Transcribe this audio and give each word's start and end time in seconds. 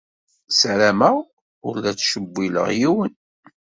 Ssarameɣ 0.51 1.15
ur 1.67 1.75
la 1.83 1.91
ttcewwileɣ 1.93 2.67
yiwen. 2.79 3.13